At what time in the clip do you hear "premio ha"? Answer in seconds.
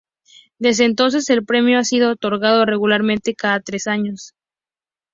1.45-1.83